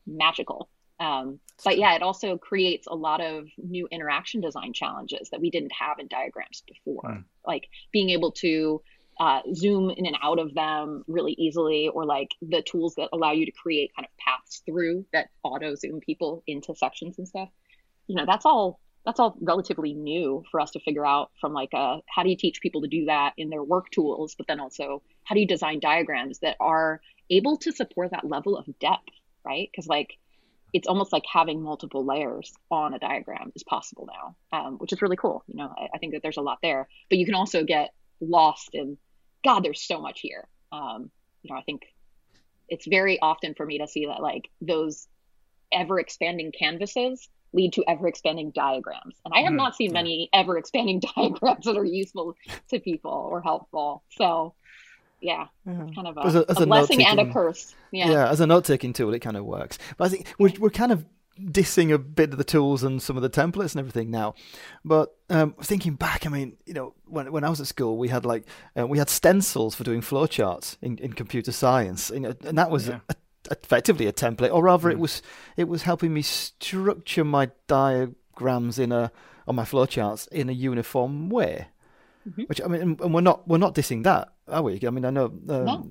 [0.07, 0.69] magical.
[1.01, 5.51] Um, but yeah, it also creates a lot of new interaction design challenges that we
[5.51, 7.03] didn't have in diagrams before.
[7.03, 7.25] Mm.
[7.45, 8.83] Like being able to
[9.20, 13.33] uh, zoom in and out of them really easily, or like the tools that allow
[13.33, 17.48] you to create kind of paths through that auto zoom people into sections and stuff.
[18.07, 21.70] You know, that's all that's all relatively new for us to figure out from like
[21.75, 24.46] a, uh, how do you teach people to do that in their work tools, but
[24.46, 28.66] then also how do you design diagrams that are able to support that level of
[28.79, 29.09] depth,
[29.44, 29.68] right?
[29.72, 30.18] Because like
[30.72, 35.03] it's almost like having multiple layers on a diagram is possible now, um, which is
[35.03, 35.42] really cool.
[35.46, 37.92] You know, I, I, think that there's a lot there, but you can also get
[38.23, 38.97] lost in
[39.45, 41.11] god there's so much here um,
[41.43, 41.83] you know i think
[42.69, 45.09] it's very often for me to see that like those
[45.73, 49.95] ever expanding canvases lead to ever expanding diagrams and i have mm, not seen yeah.
[49.95, 52.35] many ever expanding diagrams that are useful
[52.69, 54.55] to people or helpful so
[55.23, 55.87] yeah, yeah.
[55.95, 57.75] kind of a, as a, as a, a blessing and a curse.
[57.93, 58.11] Yeah.
[58.11, 59.79] yeah, as a note taking tool, it kind of works.
[59.97, 61.07] But I think we're, we're kind of
[61.40, 64.35] dissing a bit of the tools and some of the templates and everything now.
[64.85, 68.09] But um, thinking back, I mean, you know, when when I was at school, we
[68.09, 68.45] had like
[68.79, 72.71] uh, we had stencils for doing flowcharts in, in computer science, you know, and that
[72.71, 73.01] was yeah.
[73.09, 73.14] a,
[73.51, 74.92] effectively a template, or rather, mm.
[74.92, 75.23] it was
[75.57, 79.12] it was helping me structure my diagrams in a a
[79.49, 81.68] on my flowcharts in a uniform way.
[82.29, 82.42] Mm-hmm.
[82.42, 84.81] Which I mean, and we're not we're not dissing that, are we?
[84.85, 85.26] I mean, I know.
[85.26, 85.90] Um, no.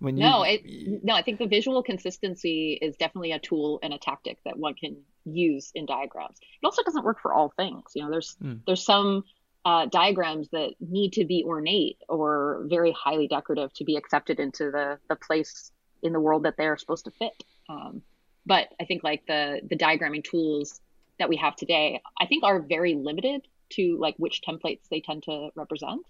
[0.00, 0.62] I mean, no, it,
[1.04, 1.14] no.
[1.14, 4.96] I think the visual consistency is definitely a tool and a tactic that one can
[5.24, 6.38] use in diagrams.
[6.40, 7.84] It also doesn't work for all things.
[7.94, 8.60] You know, there's mm.
[8.66, 9.24] there's some
[9.64, 14.70] uh, diagrams that need to be ornate or very highly decorative to be accepted into
[14.70, 15.70] the the place
[16.02, 17.44] in the world that they're supposed to fit.
[17.68, 18.02] Um,
[18.44, 20.80] but I think like the the diagramming tools
[21.18, 25.22] that we have today, I think are very limited to like which templates they tend
[25.24, 26.04] to represent.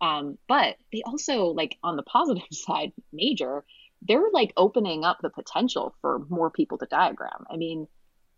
[0.00, 3.64] Um, but they also like on the positive side, major,
[4.02, 7.44] they're like opening up the potential for more people to diagram.
[7.50, 7.86] I mean,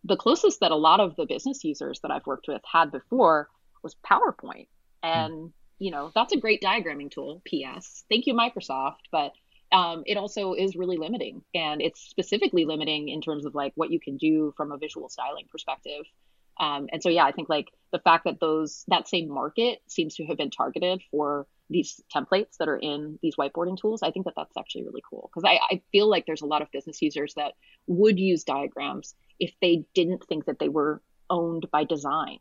[0.05, 3.49] the closest that a lot of the business users that I've worked with had before
[3.83, 4.69] was PowerPoint.
[5.03, 5.09] Hmm.
[5.09, 8.05] And, you know, that's a great diagramming tool, PS.
[8.09, 9.03] Thank you, Microsoft.
[9.11, 9.33] But
[9.71, 11.43] um, it also is really limiting.
[11.55, 15.09] And it's specifically limiting in terms of like what you can do from a visual
[15.09, 16.03] styling perspective.
[16.59, 20.17] Um, and so, yeah, I think like the fact that those that same market seems
[20.17, 24.27] to have been targeted for these templates that are in these whiteboarding tools, I think
[24.27, 27.01] that that's actually really cool because I, I feel like there's a lot of business
[27.01, 27.53] users that
[27.87, 32.39] would use diagrams if they didn't think that they were owned by design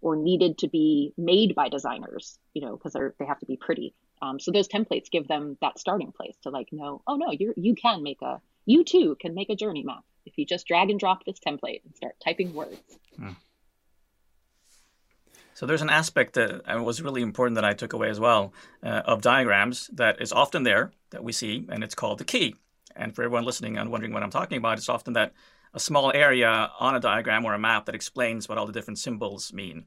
[0.00, 3.94] or needed to be made by designers, you know, because they have to be pretty.
[4.20, 7.54] Um, so those templates give them that starting place to like know, oh no, you
[7.56, 10.90] you can make a you too can make a journey map if you just drag
[10.90, 12.98] and drop this template and start typing words.
[13.16, 13.30] Hmm.
[15.54, 18.52] So there's an aspect that was really important that I took away as well
[18.82, 22.56] uh, of diagrams that is often there that we see, and it's called the key.
[22.94, 25.32] And for everyone listening and wondering what I'm talking about, it's often that
[25.72, 28.98] a small area on a diagram or a map that explains what all the different
[28.98, 29.86] symbols mean.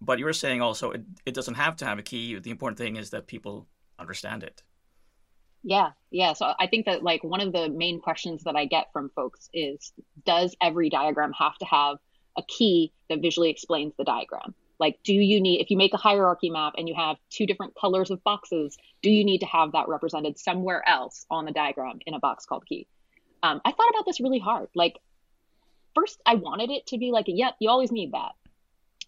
[0.00, 2.38] But you were saying also it, it doesn't have to have a key.
[2.38, 3.66] The important thing is that people
[3.98, 4.62] understand it.
[5.62, 6.32] Yeah, yeah.
[6.32, 9.48] So I think that like one of the main questions that I get from folks
[9.52, 9.92] is
[10.24, 11.98] does every diagram have to have
[12.38, 14.54] a key that visually explains the diagram?
[14.78, 17.74] Like, do you need, if you make a hierarchy map and you have two different
[17.78, 21.98] colors of boxes, do you need to have that represented somewhere else on the diagram
[22.06, 22.86] in a box called key?
[23.42, 24.68] Um, I thought about this really hard.
[24.74, 24.98] Like,
[25.94, 28.32] first, I wanted it to be like, yep, you always need that.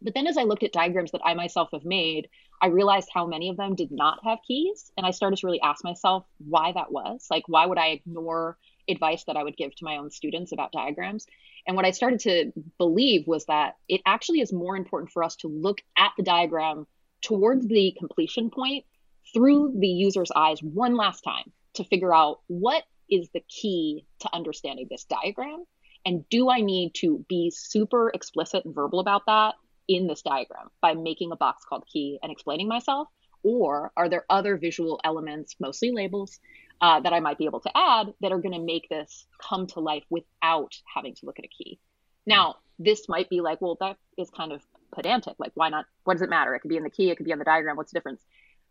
[0.02, 2.28] But then as I looked at diagrams that I myself have made,
[2.60, 4.90] I realized how many of them did not have keys.
[4.96, 7.26] And I started to really ask myself why that was.
[7.30, 10.72] Like, why would I ignore advice that I would give to my own students about
[10.72, 11.26] diagrams?
[11.66, 15.36] And what I started to believe was that it actually is more important for us
[15.36, 16.86] to look at the diagram
[17.22, 18.84] towards the completion point
[19.32, 24.34] through the user's eyes one last time to figure out what is the key to
[24.34, 25.64] understanding this diagram.
[26.04, 29.54] And do I need to be super explicit and verbal about that
[29.88, 33.08] in this diagram by making a box called key and explaining myself?
[33.42, 36.38] Or are there other visual elements, mostly labels,
[36.82, 39.68] uh, that I might be able to add that are going to make this come
[39.68, 41.78] to life without having to look at a key.
[42.26, 45.34] Now, this might be like, well, that is kind of pedantic.
[45.38, 45.86] Like, why not?
[46.04, 46.54] What does it matter?
[46.54, 47.76] It could be in the key, it could be on the diagram.
[47.76, 48.22] What's the difference?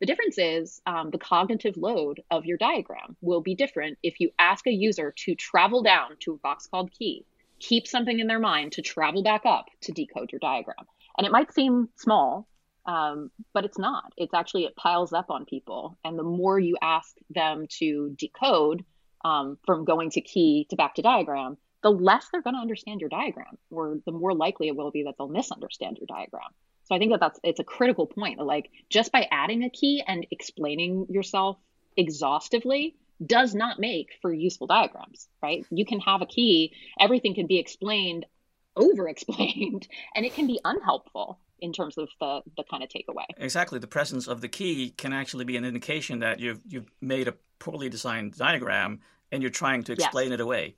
[0.02, 4.32] The difference is um, the cognitive load of your diagram will be different if you
[4.40, 7.26] ask a user to travel down to a box called key,
[7.60, 10.86] keep something in their mind to travel back up to decode your diagram.
[11.18, 12.48] And it might seem small,
[12.86, 14.14] um, but it's not.
[14.18, 15.98] It's actually, it piles up on people.
[16.04, 18.84] And the more you ask them to decode
[19.24, 23.02] um, from going to key to back to diagram, the less they're going to understand
[23.02, 26.50] your diagram, or the more likely it will be that they'll misunderstand your diagram.
[26.86, 28.40] So I think that that's it's a critical point.
[28.40, 31.58] Like just by adding a key and explaining yourself
[31.98, 32.96] exhaustively
[33.26, 35.66] does not make for useful diagrams, right?
[35.70, 38.26] You can have a key, everything can be explained,
[38.76, 43.26] over explained, and it can be unhelpful in terms of the, the kind of takeaway.
[43.38, 43.80] Exactly.
[43.80, 47.36] The presence of the key can actually be an indication that you've you've made a
[47.60, 49.00] poorly designed diagram
[49.32, 50.34] and you're trying to explain yes.
[50.36, 50.76] it away.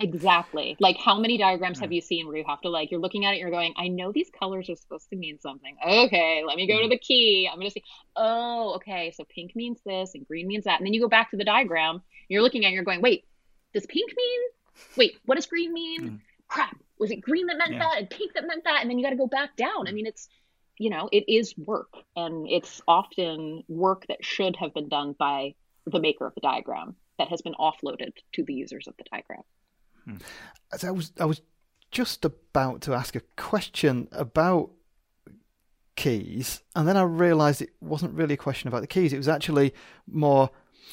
[0.00, 0.76] Exactly.
[0.80, 3.34] Like how many diagrams have you seen where you have to like you're looking at
[3.34, 5.76] it, you're going, I know these colors are supposed to mean something.
[5.86, 6.90] Okay, let me go to mm-hmm.
[6.90, 7.48] the key.
[7.50, 7.84] I'm gonna see.
[8.16, 9.12] Oh, okay.
[9.16, 11.44] So pink means this and green means that, and then you go back to the
[11.44, 12.02] diagram.
[12.28, 13.24] You're looking at, it, you're going, wait,
[13.74, 14.40] does pink mean?
[14.96, 16.02] Wait, what does green mean?
[16.02, 16.20] Mm.
[16.48, 17.80] Crap was it green that meant yeah.
[17.80, 18.78] that and pink that meant that?
[18.80, 19.88] And then you got to go back down.
[19.88, 20.28] I mean it's
[20.78, 21.92] you know it is work.
[22.16, 25.54] And it's often work that should have been done by
[25.86, 29.42] the maker of the diagram that has been offloaded to the users of the diagram.
[30.04, 30.16] Hmm.
[30.86, 31.42] i was i was
[31.90, 34.70] just about to ask a question about
[35.94, 39.12] keys and then i realized it wasn't really a question about the keys.
[39.12, 39.74] It was actually
[40.06, 40.50] more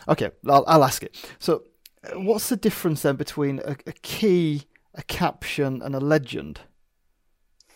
[0.08, 1.16] okay i'll, I'll ask it.
[1.40, 1.64] So
[2.04, 4.64] uh, what's the difference then between a, a key
[5.00, 6.60] a caption, and a legend?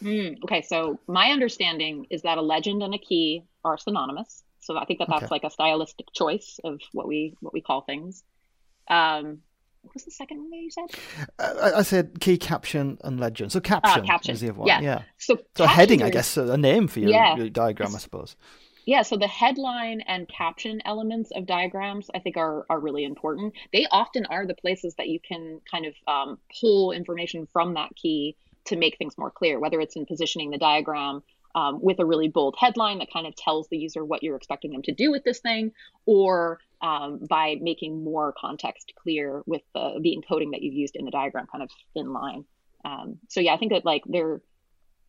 [0.04, 4.44] Mm, okay, so my understanding is that a legend and a key are synonymous.
[4.60, 5.30] So I think that that's okay.
[5.32, 8.24] like a stylistic choice of what we what we call things.
[8.90, 9.40] Um,
[9.82, 11.28] what was the second one that you said?
[11.40, 13.52] Uh, I, said key caption and legend.
[13.52, 14.34] So caption, Ah, caption.
[14.34, 14.68] is the other one.
[14.68, 14.80] Yeah.
[14.82, 15.02] Yeah.
[15.18, 17.36] So, So a heading, I guess, a name for your, Yeah.
[17.36, 18.38] your diagram, I suppose.
[18.86, 23.54] Yeah, so the headline and caption elements of diagrams, I think, are are really important.
[23.72, 27.96] They often are the places that you can kind of um, pull information from that
[27.96, 31.24] key to make things more clear, whether it's in positioning the diagram
[31.56, 34.72] um, with a really bold headline that kind of tells the user what you're expecting
[34.72, 35.72] them to do with this thing,
[36.06, 41.06] or um, by making more context clear with the, the encoding that you've used in
[41.06, 42.44] the diagram kind of in line.
[42.84, 44.42] Um, so yeah, I think that like they're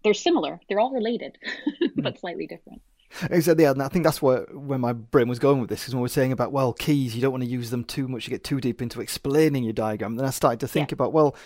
[0.04, 0.60] they're similar.
[0.68, 1.38] They're all related,
[1.96, 2.82] but slightly different.
[3.31, 5.94] Exactly, yeah, and I think that's where where my brain was going with this, because
[5.94, 8.31] when we're saying about well, keys, you don't want to use them too much, you
[8.31, 10.16] get too deep into explaining your diagram.
[10.16, 10.94] Then I started to think Yeah.
[10.94, 11.37] about well,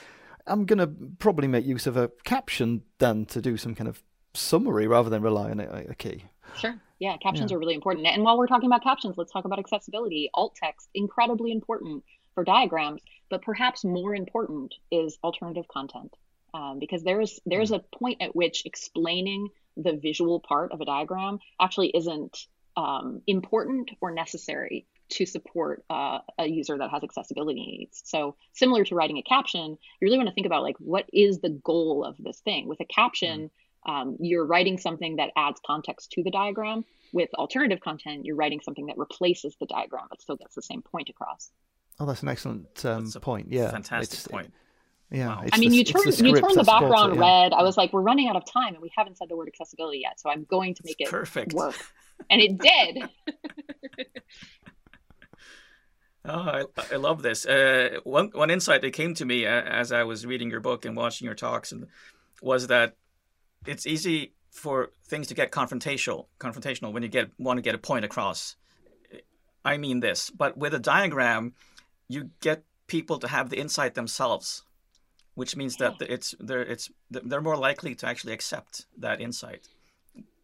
[0.46, 0.86] I'm gonna
[1.18, 4.02] probably make use of a caption then to do some kind of
[4.34, 6.24] summary rather than rely on a, a key.
[6.56, 6.74] Sure.
[7.00, 7.56] Yeah, captions Yeah.
[7.56, 8.06] are really important.
[8.06, 10.30] And while we're talking about captions, let's talk about accessibility.
[10.34, 12.02] Alt text, incredibly important
[12.34, 16.16] for diagrams, but perhaps more important is alternative content.
[16.54, 21.38] Um, because there's there's a point at which explaining the visual part of a diagram
[21.60, 28.02] actually isn't um, important or necessary to support uh, a user that has accessibility needs.
[28.04, 31.40] So similar to writing a caption, you really want to think about like what is
[31.40, 32.68] the goal of this thing.
[32.68, 33.50] With a caption,
[33.86, 36.84] um, you're writing something that adds context to the diagram.
[37.12, 40.82] With alternative content, you're writing something that replaces the diagram but still gets the same
[40.82, 41.50] point across.
[41.98, 43.50] Oh, that's an excellent um, That's a point.
[43.50, 44.52] Yeah, fantastic It's- point.
[45.10, 45.44] Yeah, Wow.
[45.52, 47.42] I mean, the- you it's turn the you turn the that's it, background yeah.
[47.44, 47.52] red.
[47.54, 50.00] I was like, we're running out of time, and we haven't said the word accessibility
[50.00, 50.20] yet.
[50.20, 51.52] So I'm going to make It's it perfect.
[51.54, 51.76] work,
[52.30, 53.08] and it did.
[56.24, 57.46] Oh, I, I love this.
[57.46, 60.84] Uh, one one insight that came to me uh, as I was reading your book
[60.84, 61.86] and watching your talks, and
[62.42, 62.96] was that
[63.66, 66.26] it's easy for things to get confrontational.
[66.38, 68.56] Confrontational when you get want to get a point across.
[69.64, 71.54] I mean this, but with a diagram,
[72.08, 74.64] you get people to have the insight themselves,
[75.38, 79.64] which means that it's they're it's they're more likely to actually accept that insight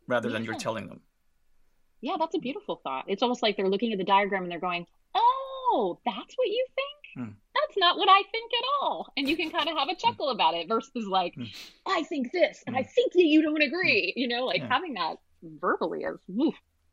[0.06, 1.00] rather than you're telling them.
[2.00, 3.04] Yeah, that's a beautiful thought.
[3.08, 6.64] It's almost like they're looking at the diagram and they're going, "Oh, that's what you
[6.78, 7.00] think?
[7.16, 7.32] Hmm.
[7.56, 10.28] That's not what I think at all." And you can kind of have a chuckle
[10.30, 11.44] about it versus like, Hmm.
[11.86, 14.68] "I think this, and I think that you don't agree." You know, like Yeah.
[14.68, 16.20] having that verbally is,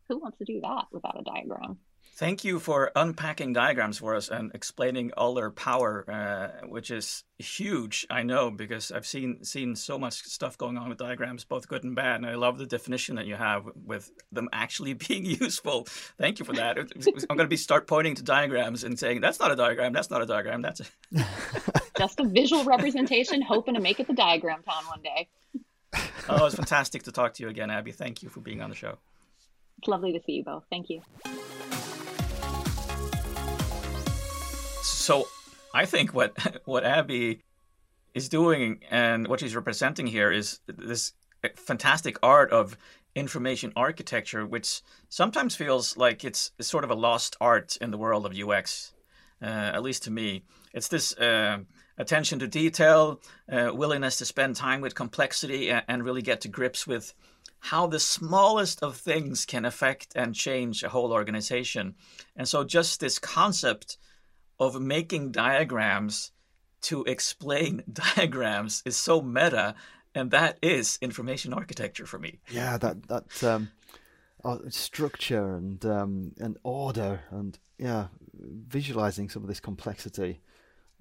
[0.07, 1.77] who wants to do that without a diagram?
[2.21, 7.23] Thank you for unpacking diagrams for us and explaining all their power, uh, which is
[7.39, 8.05] huge.
[8.11, 11.83] I know because I've seen seen so much stuff going on with diagrams, both good
[11.83, 12.17] and bad.
[12.17, 15.87] And I love the definition that you have with them actually being useful.
[16.19, 16.77] Thank you for that.
[16.77, 19.91] I'm going to be start pointing to diagrams and saying that's not a diagram.
[19.91, 20.61] That's not a diagram.
[20.61, 21.25] That's a...
[21.97, 25.27] Just a visual representation, hoping to make it the diagram town one day.
[26.29, 27.91] oh, it's fantastic to talk to you again, Abby.
[27.91, 28.99] Thank you for being on the show.
[29.79, 30.65] It's lovely to see you both.
[30.69, 31.01] Thank you.
[35.01, 35.27] So
[35.73, 37.41] I think what what Abby
[38.13, 41.13] is doing and what she's representing here is this
[41.55, 42.77] fantastic art of
[43.15, 48.25] information architecture, which sometimes feels like it's, sort of a lost art in the world
[48.25, 48.93] of UX.
[49.41, 51.57] Uh, at least to me, it's this uh,
[51.97, 53.19] attention to detail,
[53.51, 57.15] uh, willingness to spend time with complexity, and, and really get to grips with
[57.59, 61.95] how the smallest of things can affect and change a whole organization.
[62.35, 63.97] And so, just this concept
[64.61, 66.31] of making diagrams
[66.81, 69.75] to explain diagrams is so meta,
[70.13, 72.39] and that is information architecture for me.
[72.49, 73.71] Yeah, that that um,
[74.45, 80.41] uh, structure and um, and order and yeah, visualizing some of this complexity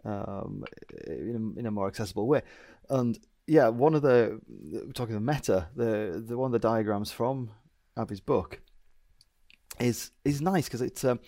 [0.07, 0.64] um,
[1.07, 2.40] in, a, in a more accessible way.
[2.88, 7.12] And yeah, one of the we're talking of meta, the the one of the diagrams
[7.12, 7.51] from
[7.99, 8.61] Abby's book
[9.79, 11.20] is is nice because it's um,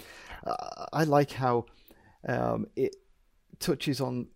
[0.93, 1.67] I like how
[2.29, 2.97] um, it
[3.59, 4.29] touches on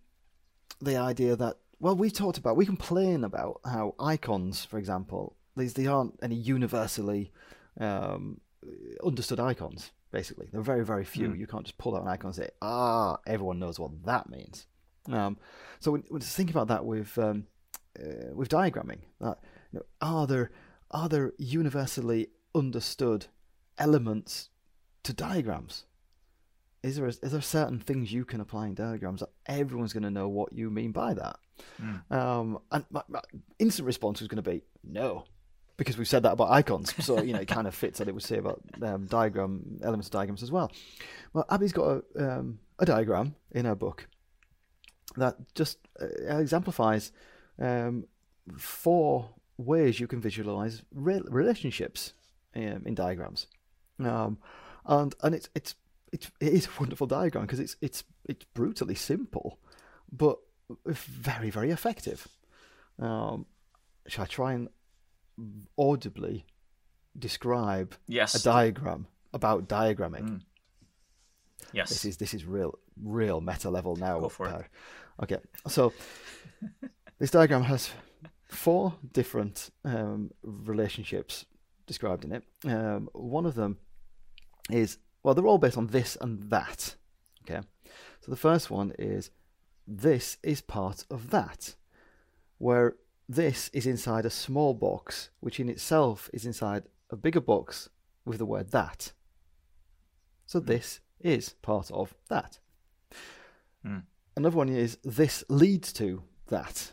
[0.81, 5.73] the idea that well we talked about we complain about how icons for example these
[5.73, 7.31] they aren't any universally
[7.79, 8.39] um,
[9.03, 10.47] understood icons basically.
[10.51, 11.33] They're very very few.
[11.33, 14.67] You can't just pull out an icon and say ah everyone knows what that means.
[15.11, 15.37] Um,
[15.79, 17.45] so when, when think about that with um,
[17.99, 19.39] uh, with diagramming that
[19.71, 20.51] you know, are there
[20.91, 23.27] are there universally understood
[23.77, 24.49] elements
[25.03, 25.85] to diagrams
[26.83, 30.03] is there a, is there certain things you can apply in diagrams that everyone's going
[30.03, 31.37] to know what you mean by that?
[32.11, 33.21] Um, and my, my
[33.59, 35.25] instant response was going to be no,
[35.75, 38.13] because we've said that about icons, so you know it kind of fits that it
[38.13, 40.71] would say about um, diagram elements of diagrams as well.
[41.33, 44.07] Well, Abby's got a, um, a diagram in her book
[45.15, 47.11] that just uh, exemplifies
[47.59, 48.05] um,
[48.57, 52.13] four ways you can visualize re- relationships
[52.55, 53.47] um, in diagrams,
[53.99, 54.37] um,
[54.85, 55.75] and and it's it's
[56.11, 59.59] it's it is a wonderful diagram because it's it's it's brutally simple,
[60.11, 60.37] but
[60.85, 62.27] very very effective.
[62.99, 63.45] Um,
[64.07, 64.69] shall I try and
[65.77, 66.45] audibly
[67.17, 68.35] describe Yes.
[68.35, 70.29] a diagram about diagramming?
[70.29, 70.41] Mm.
[71.73, 71.89] Yes.
[71.89, 74.19] This is this is real real meta level now.
[74.19, 74.65] Go for it.
[75.23, 75.37] Okay,
[75.67, 75.93] so
[77.19, 77.89] this diagram has
[78.47, 81.45] four different um, relationships
[81.85, 82.43] described in it.
[82.65, 83.77] Um, one of them
[84.69, 86.95] is well, they're all based on this and that.
[87.43, 87.61] Okay,
[88.21, 89.31] so the first one is
[89.87, 91.75] this is part of that,
[92.57, 92.95] where
[93.29, 97.89] this is inside a small box, which in itself is inside a bigger box
[98.25, 99.11] with the word that.
[100.45, 102.59] So this is part of that.
[103.83, 103.99] Hmm.
[104.35, 106.91] Another one is this leads to that.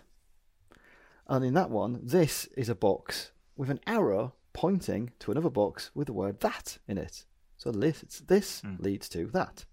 [1.27, 5.91] And in that one, this is a box with an arrow pointing to another box
[5.95, 7.25] with the word that in it.
[7.65, 8.77] So this, this Hmm.
[8.79, 9.65] leads to that.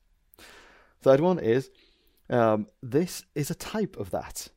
[1.02, 1.70] Third one is
[2.30, 4.48] um, this is a type of that.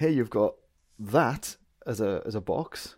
[0.00, 0.54] Here you've got
[0.98, 2.96] that as a as a box,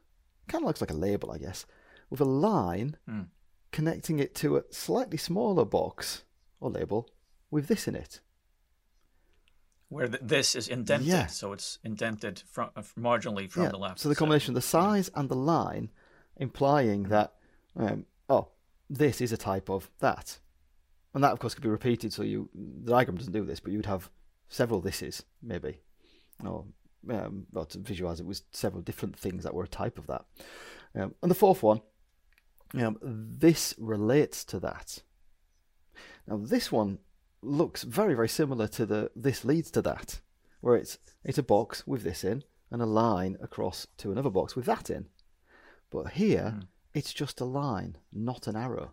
[0.49, 1.67] kind of looks like a label, I guess,
[2.09, 3.23] with a line Hmm.
[3.71, 6.25] connecting it to a slightly smaller box
[6.59, 7.11] or label
[7.51, 8.21] with this in it.
[9.91, 11.27] Where th- this is indented, Yeah.
[11.27, 13.99] so it's indented from uh, marginally from Yeah, the left.
[14.01, 15.91] So the combination of the size and the line
[16.39, 17.35] implying that,
[17.77, 18.49] um, oh,
[18.89, 20.39] this is a type of that.
[21.15, 22.13] And that, of course, could be repeated.
[22.13, 24.11] So you, the diagram doesn't do this, but you'd have
[24.49, 25.81] several thises, maybe.
[26.45, 26.65] Or,
[27.11, 30.25] um, well, to visualize it was several different things that were a type of that.
[30.95, 31.81] Um, and the fourth one,
[32.75, 35.03] um, this relates to that.
[36.27, 36.99] Now, this one
[37.43, 40.21] looks very, very similar to the this leads to that,
[40.61, 44.57] where it's it's a box with this in and a line across to another box
[44.57, 45.07] with that in.
[45.91, 46.61] But here,
[46.97, 48.93] it's just a line, not an arrow.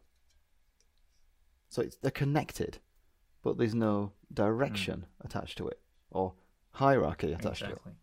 [1.70, 2.80] So it's, they're connected,
[3.44, 5.80] but there's no direction attached to it
[6.12, 6.34] or
[6.72, 7.72] hierarchy attached to it.
[7.72, 7.94] exactly.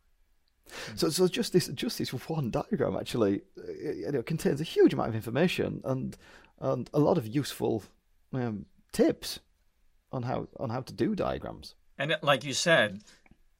[0.96, 4.92] So, so just this, just this one diagram actually, uh, you know, contains a huge
[4.94, 6.16] amount of information and
[6.60, 7.82] and a lot of useful
[8.34, 9.40] um, tips
[10.12, 11.74] on how on how to do diagrams.
[11.98, 13.02] And it- like you said,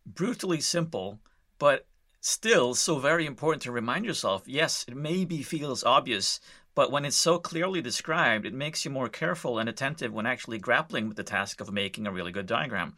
[0.07, 1.19] brutally simple,
[1.59, 1.87] but
[2.21, 4.43] still so very important to remind yourself.
[4.47, 6.41] Yes, it maybe feels obvious,
[6.75, 10.59] but when it's so clearly described, it makes you more careful and attentive when actually
[10.59, 12.95] grappling with the task of making a really good diagram.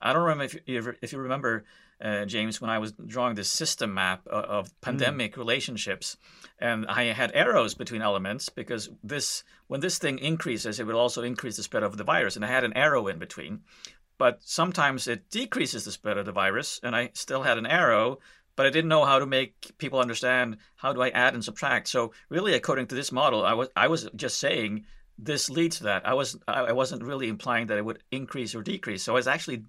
[0.00, 1.64] I don't remember if you, if- you remember,
[2.00, 6.16] uh, James, when I was drawing this system map of, of pandemic relationships,
[6.58, 11.22] and I had arrows between elements because this, when this thing increases, it will also
[11.22, 13.60] increase the spread of the virus, and I had an arrow in between
[14.20, 18.18] but sometimes it decreases the spread of the virus and i still had an arrow
[18.60, 21.88] but i didn't know how to make people understand how do i add and subtract.
[21.88, 24.84] So really according to this model i was i was just saying
[25.18, 26.06] this leads to that.
[26.06, 29.02] I was i wasn't really implying that it would increase or decrease.
[29.02, 29.64] So i was actually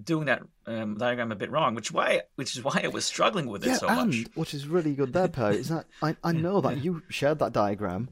[0.00, 3.46] doing that um, diagram a bit wrong which why which is why i was struggling
[3.46, 6.30] with it so and much which is really good there, Per, is that I, I
[6.44, 8.08] know that you shared that diagram,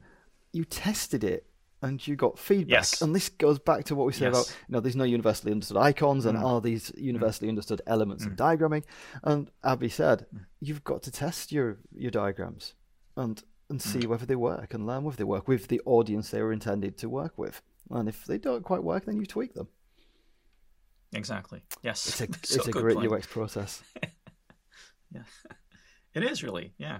[0.51, 1.45] you tested it,
[1.81, 2.71] and you got feedback.
[2.71, 3.01] Yes.
[3.01, 4.47] And this goes back to what we said Yes.
[4.49, 6.43] about you know there's no universally understood icons and Mm.
[6.43, 8.83] are these universally understood elements of diagramming.
[9.23, 10.45] And Abby said Mm.
[10.59, 12.73] you've got to test your your diagrams
[13.15, 14.07] and and see Mm.
[14.07, 17.09] whether they work and learn whether they work with the audience they were intended to
[17.09, 17.61] work with.
[17.89, 19.67] And if they don't quite work, then you tweak them.
[21.13, 23.11] exactly yes It's a So it's a great point.
[23.11, 23.81] UX process.
[25.13, 25.25] Yes.
[26.13, 26.99] It is really, yeah.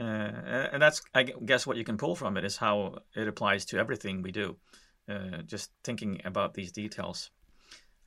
[0.00, 3.66] Uh, and that's, I guess, what you can pull from it is how it applies
[3.66, 4.56] to everything we do.
[5.08, 7.30] Uh, just thinking about these details.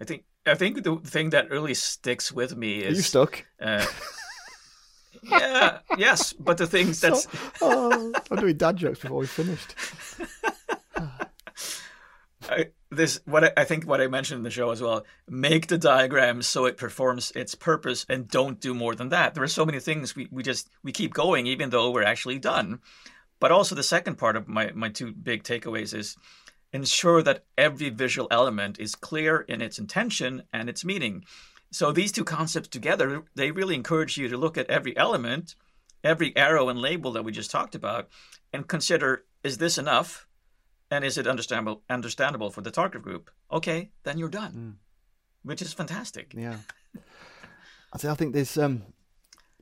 [0.02, 3.46] I think, I think the thing that really sticks with me Are you is, stuck?
[3.62, 3.86] uh,
[5.24, 7.28] yeah, yes, but the things that's,
[7.62, 9.76] oh, I'm doing dad jokes before we finished.
[12.50, 15.06] I, this what I, I think what I mentioned in the show as well.
[15.28, 19.34] Make the diagram so it performs its purpose, and don't do more than that.
[19.34, 22.40] There are so many things we, we just we keep going even though we're actually
[22.40, 22.80] done.
[23.40, 26.16] But also the second part of my my two big takeaways is
[26.72, 31.24] ensure that every visual element is clear in its intention and its meaning.
[31.72, 35.56] So these two concepts together, they really encourage you to look at every element,
[36.04, 38.10] every arrow and label that we just talked about,
[38.52, 40.28] and consider: is this enough?
[40.94, 43.32] And is it understandable understandable for the target group?
[43.52, 44.78] Okay, then you're done,
[45.44, 46.34] which is fantastic.
[46.36, 46.58] Yeah.
[47.92, 48.84] I say I think there's um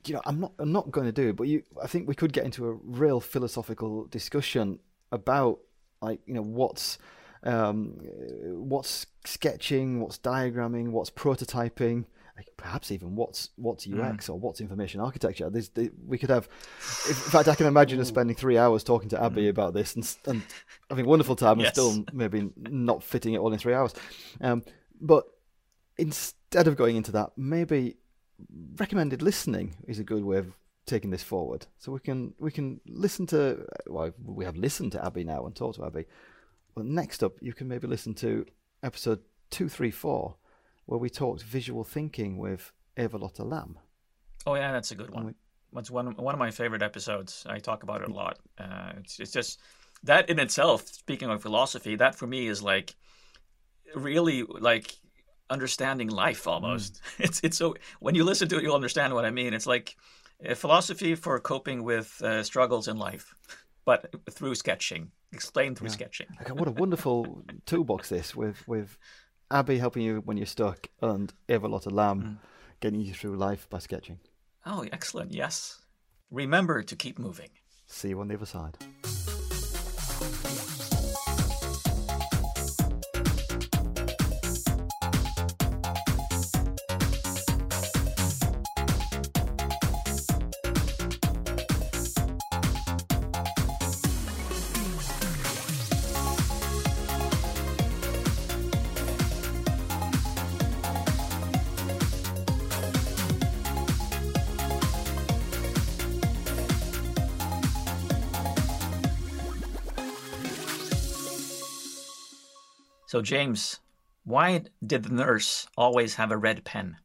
[0.05, 2.15] you know, I'm not I'm not going to do it, but you I think we
[2.15, 4.79] could get into a real philosophical discussion
[5.11, 5.59] about
[6.01, 6.97] like, you know, what's
[7.43, 7.97] um
[8.43, 12.05] what's sketching, what's diagramming, what's prototyping
[12.57, 14.13] perhaps even what's what's Mm.
[14.13, 15.49] UX or what's information architecture.
[15.49, 16.47] There's, the, we could have,
[17.07, 20.17] in fact, I can imagine us spending three hours talking to Abby about this and,
[20.25, 20.41] and
[20.89, 21.71] having a wonderful time and Mm.
[21.71, 23.93] Still maybe not fitting it all in three hours.
[24.39, 24.63] Um,
[24.99, 25.25] but
[25.97, 27.97] instead of going into that, maybe
[28.77, 30.53] recommended listening is a good way of
[30.85, 31.67] taking this forward.
[31.77, 35.55] So we can we can listen to well we have listened to Abby now and
[35.55, 36.05] talked to Abby.
[36.75, 38.45] But next up, you can maybe listen to
[38.81, 39.19] episode
[39.49, 40.35] two three four,
[40.91, 43.77] where we talked visual thinking with Eva Lotta Lamm.
[44.45, 45.33] Oh yeah, that's a good one.
[45.77, 47.45] It's one one of my favorite episodes.
[47.47, 48.39] I talk about it a lot.
[48.57, 49.61] Uh, it's it's just
[50.03, 50.85] that in itself.
[50.87, 52.93] Speaking of philosophy, that for me is like
[53.95, 54.93] really like
[55.49, 56.99] understanding life almost.
[57.19, 59.53] It's it's so when you listen to it, you'll understand what I mean.
[59.53, 59.95] It's like
[60.43, 63.33] a philosophy for coping with uh, struggles in life,
[63.85, 66.27] but through sketching, explained through sketching.
[66.41, 68.97] Okay, what a wonderful toolbox this with with
[69.51, 72.37] Abby helping you when you're stuck and Eva Lotta Lamm mm.
[72.79, 74.19] getting you through life by sketching.
[74.65, 75.33] Oh, excellent!
[75.33, 75.81] Yes,
[76.29, 77.49] remember to keep moving.
[77.87, 78.77] See you on the other side.
[113.11, 113.81] So James,
[114.23, 116.95] why did the nurse always have a red pen?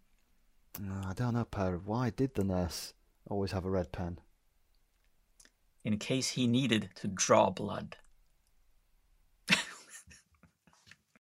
[0.81, 1.79] Uh, I don't know, Per.
[1.79, 2.95] Why did the nurse
[3.29, 4.21] always have a red pen?
[5.83, 7.97] in case he needed to draw blood.